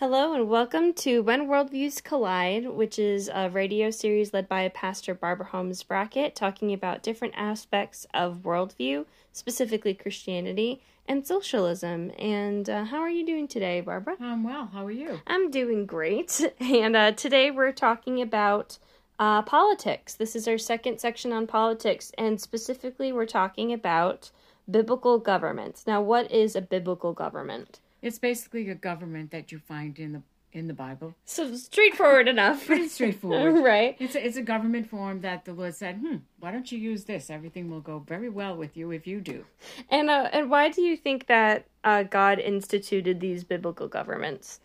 [0.00, 5.12] Hello and welcome to When Worldviews Collide, which is a radio series led by Pastor
[5.12, 12.12] Barbara Holmes Brackett, talking about different aspects of worldview, specifically Christianity and socialism.
[12.16, 14.14] And uh, how are you doing today, Barbara?
[14.20, 15.20] I'm well, how are you?
[15.26, 16.48] I'm doing great.
[16.60, 18.78] And uh, today we're talking about
[19.18, 20.14] uh, politics.
[20.14, 24.30] This is our second section on politics, and specifically we're talking about
[24.70, 25.88] biblical governments.
[25.88, 27.80] Now, what is a biblical government?
[28.02, 30.22] It's basically a government that you find in the
[30.52, 31.14] in the Bible.
[31.24, 32.66] So straightforward enough.
[32.66, 33.96] Pretty straightforward, right?
[33.98, 37.04] It's a, it's a government form that the Lord said, "Hmm, why don't you use
[37.04, 37.30] this?
[37.30, 39.44] Everything will go very well with you if you do."
[39.90, 44.60] And uh, and why do you think that uh, God instituted these biblical governments?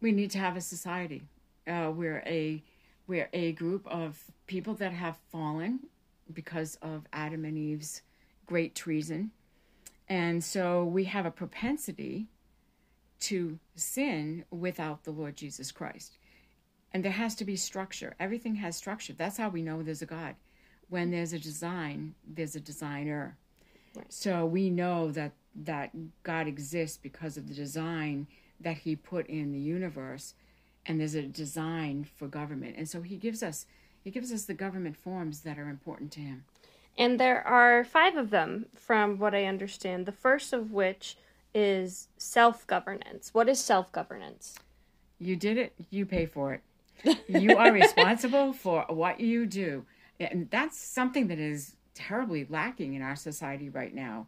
[0.00, 1.22] We need to have a society.
[1.66, 2.62] Uh, we're a
[3.06, 5.80] we're a group of people that have fallen
[6.32, 8.02] because of Adam and Eve's
[8.46, 9.30] great treason,
[10.08, 12.26] and so we have a propensity
[13.20, 16.18] to sin without the Lord Jesus Christ.
[16.92, 18.14] And there has to be structure.
[18.20, 19.12] Everything has structure.
[19.12, 20.36] That's how we know there's a God.
[20.88, 23.36] When there's a design, there's a designer.
[23.94, 24.12] Right.
[24.12, 25.32] So we know that
[25.64, 25.90] that
[26.22, 28.26] God exists because of the design
[28.60, 30.34] that he put in the universe
[30.84, 32.76] and there's a design for government.
[32.76, 33.66] And so he gives us
[34.04, 36.44] he gives us the government forms that are important to him.
[36.98, 40.06] And there are five of them, from what I understand.
[40.06, 41.16] The first of which
[41.54, 43.30] is self governance.
[43.32, 44.58] What is self governance?
[45.18, 46.62] You did it, you pay for it.
[47.28, 49.84] you are responsible for what you do.
[50.18, 54.26] And that's something that is terribly lacking in our society right now.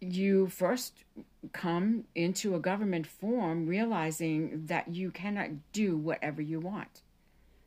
[0.00, 1.04] You first
[1.52, 7.02] come into a government form realizing that you cannot do whatever you want.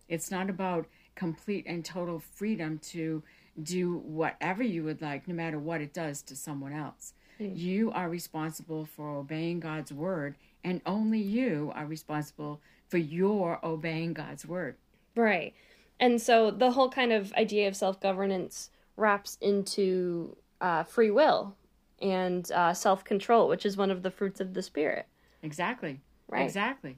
[0.08, 3.22] It's not about complete and total freedom to
[3.62, 7.14] do whatever you would like, no matter what it does to someone else.
[7.40, 7.58] Mm.
[7.58, 14.14] You are responsible for obeying God's word, and only you are responsible for your obeying
[14.14, 14.76] God's word.
[15.16, 15.54] Right.
[16.00, 21.56] And so the whole kind of idea of self governance wraps into uh, free will
[22.02, 25.08] and uh, self control, which is one of the fruits of the Spirit.
[25.44, 26.00] Exactly.
[26.28, 26.44] Right.
[26.44, 26.98] Exactly.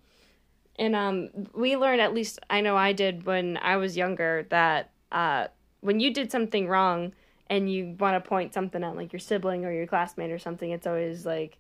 [0.78, 4.92] And um, we learned, at least I know I did when I was younger, that
[5.12, 5.48] uh,
[5.82, 7.14] when you did something wrong
[7.50, 10.72] and you want to point something at like your sibling or your classmate or something,
[10.72, 11.58] it's always like,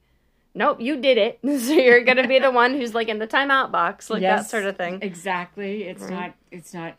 [0.56, 1.40] nope, you did it.
[1.62, 4.50] so you're gonna be the one who's like in the timeout box, like yes, that
[4.50, 5.00] sort of thing.
[5.02, 5.84] Exactly.
[5.84, 6.12] It's right.
[6.12, 6.34] not.
[6.52, 6.96] It's not.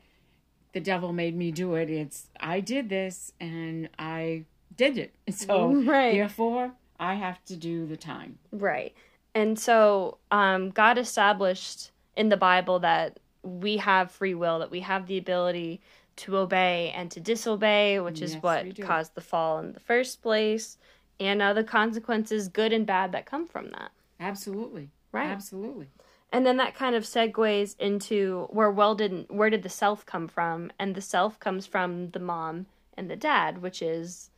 [0.72, 1.90] The devil made me do it.
[1.90, 4.44] It's I did this and I
[4.76, 5.14] did it.
[5.32, 6.12] So right.
[6.12, 8.38] therefore, I have to do the time.
[8.52, 8.94] Right.
[9.34, 14.80] And so um, God established in the Bible that we have free will, that we
[14.80, 15.80] have the ability
[16.14, 20.22] to obey and to disobey, which yes, is what caused the fall in the first
[20.22, 20.78] place,
[21.18, 23.90] and uh, the consequences, good and bad, that come from that.
[24.20, 24.90] Absolutely.
[25.10, 25.28] Right.
[25.28, 25.88] Absolutely.
[26.30, 30.28] And then that kind of segues into where well did where did the self come
[30.28, 30.72] from?
[30.78, 32.66] And the self comes from the mom
[32.96, 34.30] and the dad, which is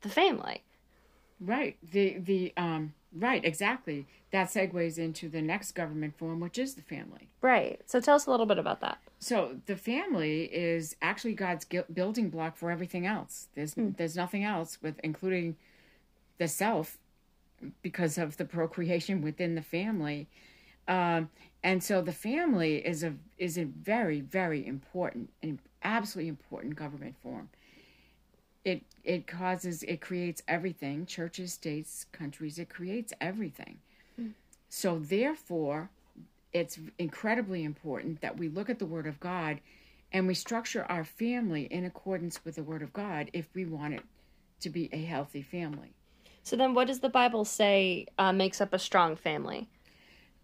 [0.00, 0.62] the family.
[1.40, 1.76] Right.
[1.82, 4.06] The the um right, exactly.
[4.32, 7.28] That segues into the next government form, which is the family.
[7.40, 7.80] Right.
[7.86, 8.98] So tell us a little bit about that.
[9.18, 13.48] So the family is actually God's building block for everything else.
[13.54, 13.96] There's mm.
[13.96, 15.56] there's nothing else with including
[16.38, 16.98] the self
[17.82, 20.28] because of the procreation within the family.
[20.88, 21.30] Um,
[21.62, 27.16] and so the family is a is a very very important and absolutely important government
[27.22, 27.48] form.
[28.66, 32.58] It it causes it creates everything churches, states, countries.
[32.58, 33.78] It creates everything.
[34.20, 34.32] Mm.
[34.68, 35.88] So therefore,
[36.52, 39.60] it's incredibly important that we look at the Word of God
[40.12, 43.94] and we structure our family in accordance with the Word of God if we want
[43.94, 44.02] it
[44.60, 45.92] to be a healthy family.
[46.42, 49.68] So then, what does the Bible say uh, makes up a strong family?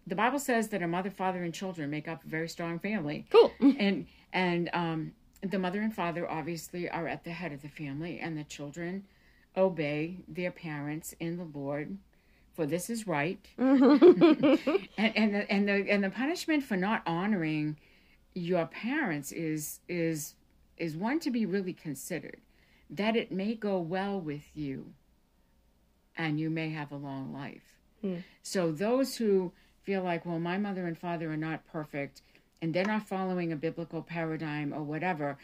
[0.07, 3.25] The Bible says that a mother, father, and children make up a very strong family.
[3.29, 3.51] Cool.
[3.59, 5.11] and and um,
[5.43, 9.03] the mother and father obviously are at the head of the family, and the children
[9.55, 11.97] obey their parents in the Lord
[12.53, 13.39] for this is right.
[13.57, 14.59] and
[14.97, 17.77] and the, and the and the punishment for not honoring
[18.33, 20.35] your parents is is
[20.77, 22.37] is one to be really considered
[22.89, 24.93] that it may go well with you
[26.15, 27.79] and you may have a long life.
[28.03, 28.23] Mm.
[28.43, 29.51] So those who
[29.81, 32.21] feel like well my mother and father are not perfect
[32.63, 35.37] and they're not following a biblical paradigm or whatever,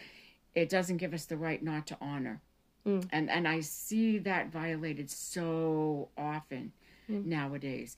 [0.56, 2.42] it doesn't give us the right not to honor.
[2.88, 3.10] Mm.
[3.12, 6.72] And and I see that violated so often
[7.12, 7.26] mm.
[7.26, 7.98] nowadays.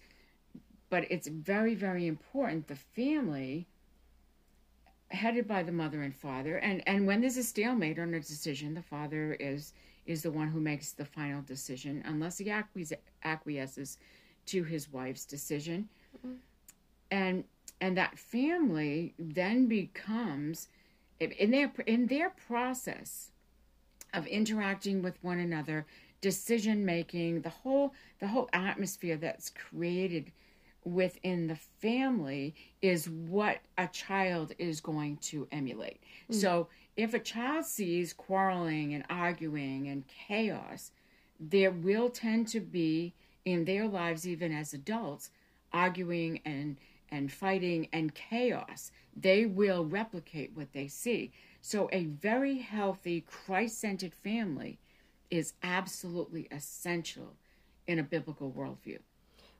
[0.90, 3.68] But it's very, very important the family
[5.10, 8.74] headed by the mother and father and and when there's a stalemate on a decision
[8.74, 9.74] the father is
[10.06, 12.50] is the one who makes the final decision unless he
[13.26, 13.98] acquiesces
[14.46, 15.90] to his wife's decision
[17.12, 17.44] and
[17.82, 20.70] and that family then becomes
[21.20, 23.32] in their in their process
[24.14, 25.86] of interacting with one another
[26.22, 30.32] decision making the whole the whole atmosphere that's created
[30.84, 36.00] within the family is what a child is going to emulate
[36.32, 36.36] mm.
[36.36, 36.68] so
[36.98, 40.92] if a child sees quarreling and arguing and chaos
[41.40, 43.14] there will tend to be
[43.46, 45.32] in their lives even as adults
[45.74, 46.78] arguing and
[47.12, 51.32] and fighting and chaos they will replicate what they see
[51.62, 54.80] so a very healthy christ-centered family
[55.30, 57.36] is absolutely essential
[57.88, 59.00] in a biblical worldview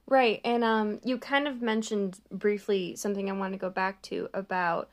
[0.06, 4.28] right and um, you kind of mentioned briefly something i want to go back to
[4.34, 4.88] about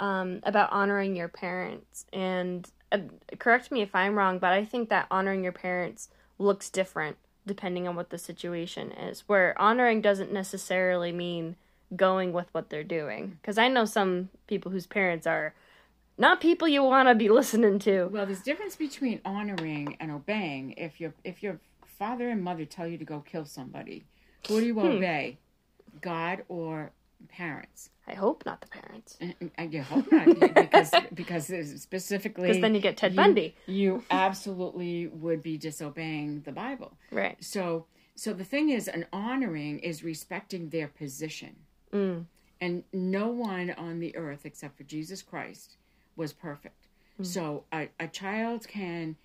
[0.00, 2.98] um, about honoring your parents and uh,
[3.38, 6.08] correct me if i'm wrong but i think that honoring your parents
[6.38, 7.16] looks different
[7.46, 9.24] depending on what the situation is.
[9.26, 11.56] Where honoring doesn't necessarily mean
[11.96, 13.38] going with what they're doing.
[13.40, 15.54] Because I know some people whose parents are
[16.16, 18.06] not people you want to be listening to.
[18.06, 20.72] Well, there's difference between honoring and obeying.
[20.72, 21.60] If your if your
[21.98, 24.04] father and mother tell you to go kill somebody,
[24.48, 24.86] who do you hmm.
[24.86, 25.38] obey?
[26.00, 26.92] God or
[27.28, 27.90] parents?
[28.06, 29.16] I hope not the parents.
[29.20, 31.46] I, I hope not because because
[31.80, 33.56] specifically because then you get Ted you, Bundy.
[33.66, 36.96] You absolutely would be disobeying the Bible.
[37.10, 37.42] Right.
[37.42, 37.86] So
[38.16, 41.56] so the thing is, an honoring is respecting their position.
[41.94, 42.26] Mm.
[42.60, 45.76] And no one on the earth except for Jesus Christ
[46.16, 46.88] was perfect.
[47.20, 47.26] Mm.
[47.26, 49.16] So a, a child can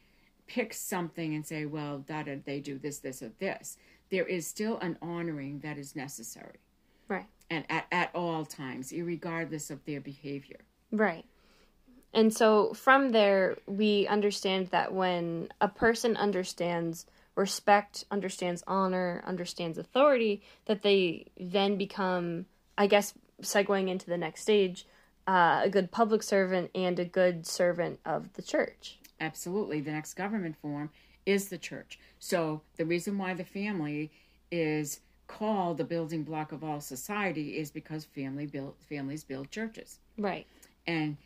[0.47, 3.77] pick something and say, well, da da, they do this, this, or this.
[4.09, 6.59] There is still an honoring that is necessary.
[7.07, 10.59] Right and at, at all times, regardless of their behavior.
[10.91, 11.25] Right.
[12.13, 17.05] And so from there, we understand that when a person understands
[17.35, 22.45] respect, understands honor, understands authority, that they then become,
[22.79, 24.87] I guess, segueing into the next stage,
[25.27, 28.97] uh, a good public servant and a good servant of the church.
[29.19, 29.81] Absolutely.
[29.81, 30.89] The next government form
[31.25, 31.99] is the church.
[32.19, 34.11] So the reason why the family
[34.49, 39.99] is called the building block of all society is because family build families build churches.
[40.17, 40.47] Right.
[40.87, 41.17] And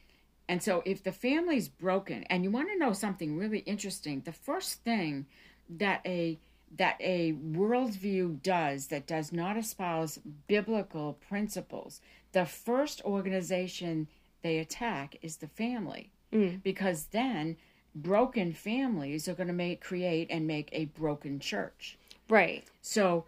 [0.50, 4.34] and so if the family's broken and you want to know something really interesting, the
[4.34, 5.28] first thing
[5.70, 6.38] that a
[6.78, 14.08] that a worldview does that does not espouse biblical principles, the first organization
[14.42, 16.12] they attack is the family.
[16.32, 16.64] Mm.
[16.64, 17.58] Because then
[17.96, 21.98] broken families are going to make create and make a broken church.
[22.28, 22.66] Right.
[22.82, 23.26] So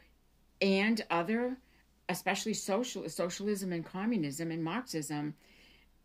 [0.62, 1.58] and other,
[2.10, 5.36] especially social socialism and communism and Marxism,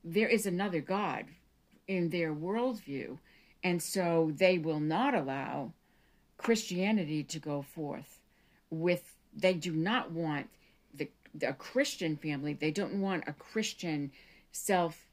[0.05, 1.27] there is another God
[1.89, 3.19] in their worldview,
[3.65, 5.73] and so they will not allow
[6.41, 8.19] Christianity to go forth.
[8.71, 10.49] With they do not want
[10.95, 12.55] the, the a Christian family.
[12.55, 14.11] They don't want a Christian
[14.51, 15.07] self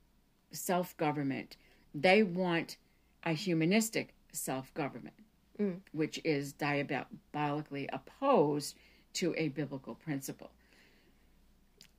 [0.51, 1.57] self government.
[1.93, 2.77] They want
[3.25, 5.15] a humanistic self government,
[5.59, 5.79] mm.
[5.91, 8.75] which is diabolically opposed
[9.15, 10.51] to a biblical principle.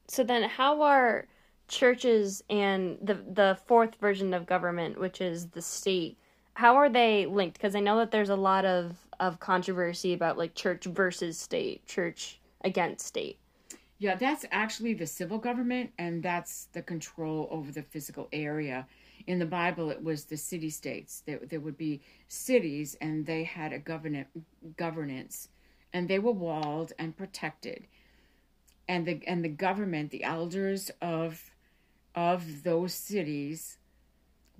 [0.07, 1.27] So then how are
[1.69, 6.17] churches and the the fourth version of government, which is the state,
[6.55, 7.59] how are they linked?
[7.59, 11.87] Because I know that there's a lot of of controversy about like church versus state,
[11.87, 13.39] church against state.
[13.99, 18.87] Yeah, that's actually the civil government, and that's the control over the physical area.
[19.27, 21.23] In the Bible, it was the city states.
[21.27, 24.29] There, there would be cities, and they had a governance
[24.77, 25.49] governance
[25.93, 27.87] and they were walled and protected.
[28.89, 31.51] And the and the government, the elders of
[32.15, 33.78] of those cities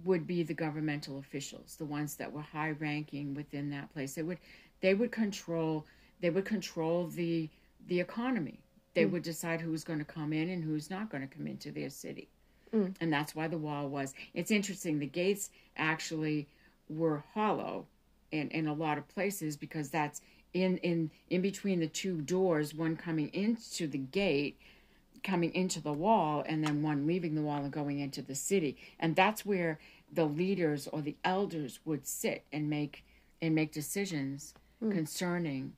[0.05, 4.15] would be the governmental officials, the ones that were high ranking within that place.
[4.15, 4.39] They would
[4.81, 5.85] they would control
[6.21, 7.49] they would control the
[7.87, 8.61] the economy.
[8.95, 9.11] They mm.
[9.13, 11.91] would decide who's going to come in and who's not going to come into their
[11.91, 12.29] city.
[12.75, 12.95] Mm.
[13.01, 14.15] And that's why the wall was.
[14.35, 14.99] It's interesting.
[14.99, 16.49] The gates actually
[16.89, 17.87] were hollow
[18.31, 20.21] in, in a lot of places because that's
[20.55, 24.59] in in in between the two doors, one coming into the gate,
[25.23, 28.77] coming into the wall, and then one leaving the wall and going into the city.
[28.99, 29.79] And that's where
[30.13, 33.05] the leaders or the elders would sit and make
[33.41, 34.91] and make decisions mm.
[34.91, 35.73] concerning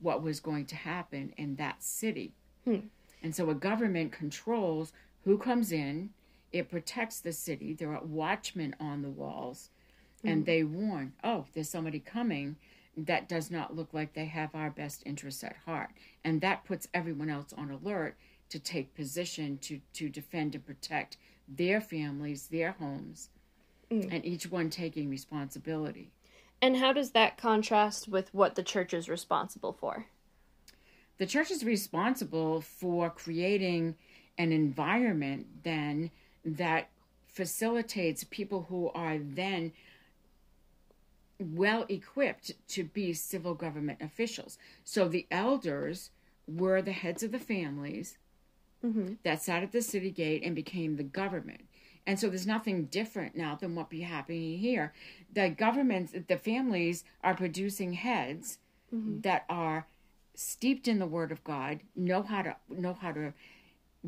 [0.00, 2.32] what was going to happen in that city.
[2.66, 2.84] Mm.
[3.22, 4.92] And so a government controls
[5.24, 6.10] who comes in,
[6.52, 7.72] it protects the city.
[7.72, 9.70] There are watchmen on the walls,
[10.24, 10.46] and mm.
[10.46, 12.56] they warn, oh, there's somebody coming
[12.96, 15.90] that does not look like they have our best interests at heart.
[16.24, 18.16] And that puts everyone else on alert
[18.52, 21.16] to take position to, to defend and protect
[21.48, 23.28] their families, their homes,
[23.90, 24.08] mm.
[24.10, 26.10] and each one taking responsibility.
[26.62, 30.06] And how does that contrast with what the church is responsible for?
[31.22, 33.94] the church is responsible for creating
[34.38, 36.10] an environment then
[36.44, 36.88] that
[37.28, 39.72] facilitates people who are then
[41.38, 44.58] well equipped to be civil government officials.
[44.82, 46.10] So the elders
[46.48, 48.18] were the heads of the families
[48.84, 49.14] Mm-hmm.
[49.22, 51.60] that sat at the city gate and became the government.
[52.04, 54.92] And so there's nothing different now than what be happening here.
[55.32, 58.58] The governments, the families are producing heads
[59.22, 59.86] that are
[60.34, 63.32] steeped in the Word of God, know how to know how to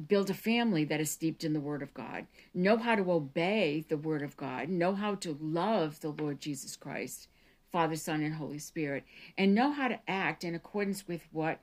[0.09, 3.85] build a family that is steeped in the Word of God, know how to obey
[3.89, 7.29] the Word of God, know how to love the Lord Jesus Christ,
[7.71, 9.05] Father, Son, and Holy Spirit,
[9.39, 11.61] and know how to act in accordance with what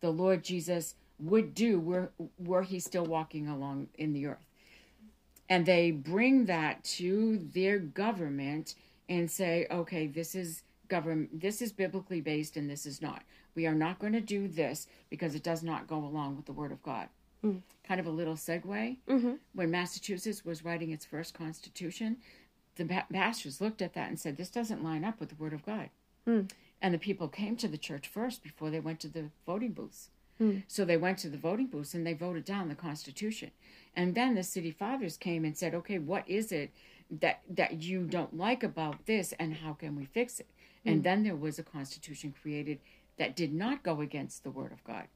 [0.00, 4.46] the Lord Jesus would do were were he still walking along in the earth.
[5.48, 8.76] And they bring that to their government
[9.08, 13.22] and say, okay, this is government this is biblically based and this is not.
[13.54, 16.52] We are not going to do this because it does not go along with the
[16.52, 17.08] word of God.
[17.86, 18.62] Kind of a little segue.
[19.08, 19.32] Mm-hmm.
[19.54, 22.18] When Massachusetts was writing its first constitution,
[22.76, 25.52] the pa- pastors looked at that and said, This doesn't line up with the word
[25.52, 25.88] of God.
[26.82, 30.10] And the people came to the church first before they went to the voting booths.
[30.40, 30.58] Hmm.
[30.66, 33.50] So they went to the voting booths and they voted down the Constitution.
[33.94, 36.70] And then the city fathers came and said, "Okay, what is it
[37.10, 40.48] that that you don't like about this, and how can we fix it?"
[40.84, 41.02] And hmm.
[41.02, 42.78] then there was a Constitution created
[43.18, 45.06] that did not go against the Word of God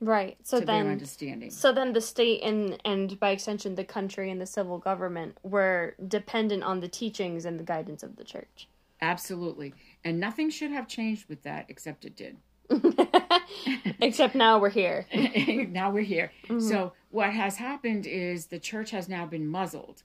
[0.00, 0.38] Right.
[0.42, 1.50] So then understanding.
[1.50, 5.94] So then the state and and by extension the country and the civil government were
[6.08, 8.68] dependent on the teachings and the guidance of the church.
[9.02, 12.38] Absolutely, and nothing should have changed with that, except it did.
[14.00, 15.06] Except now we're here.
[15.70, 16.32] now we're here.
[16.44, 16.60] Mm-hmm.
[16.60, 20.02] So what has happened is the church has now been muzzled,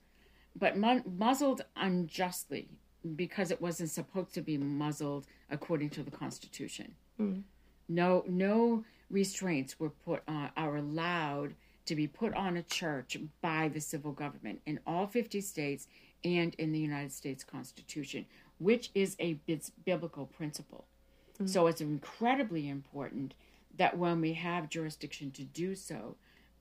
[0.55, 2.69] but mu- muzzled unjustly
[3.15, 6.95] because it wasn't supposed to be muzzled according to the Constitution.
[7.19, 7.43] Mm.
[7.87, 11.53] No, no restraints were put on are allowed
[11.85, 15.87] to be put on a church by the civil government in all 50 states
[16.23, 18.25] and in the United States Constitution,
[18.57, 19.39] which is a
[19.85, 20.85] biblical principle.
[21.45, 23.33] So it's incredibly important
[23.77, 26.15] that when we have jurisdiction to do so,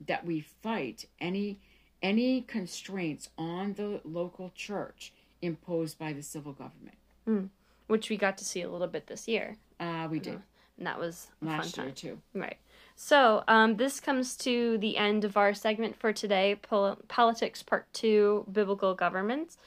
[0.05, 1.59] that we fight any
[2.01, 7.49] any constraints on the local church imposed by the civil government.
[7.87, 9.55] Which we got to see a little bit this year.
[9.79, 10.41] Uh, we did
[10.77, 11.95] And that was last fun year time.
[11.95, 12.21] too.
[12.33, 12.57] Right.
[12.95, 17.91] So um, this comes to the end of our segment for today Pol- Politics Part
[17.93, 19.57] 2 Biblical Governments.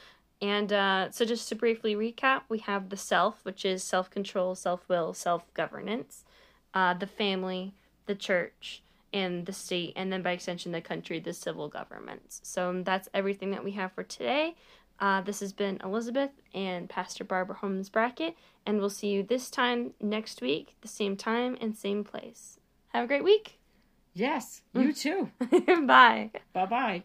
[0.41, 4.55] And uh, so, just to briefly recap, we have the self, which is self control,
[4.55, 6.25] self will, self governance,
[6.75, 7.75] uh, the family,
[8.07, 12.41] the church, and the state, and then by extension, the country, the civil governments.
[12.45, 14.55] So, that's everything that we have for today.
[15.01, 19.51] Uh, this has been Elizabeth and Pastor Barbara Holmes Brackett, and we'll see you this
[19.51, 22.59] time next week, the same time and same place.
[22.89, 23.59] Have a great week.
[24.15, 25.31] Yes, you too.
[25.87, 26.31] Bye.
[26.53, 27.03] bye bye.